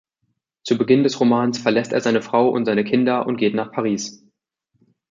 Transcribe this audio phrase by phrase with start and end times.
[0.63, 4.25] Zu Beginn des Romans verlässt er seine Frau und seine Kinder und geht nach Paris.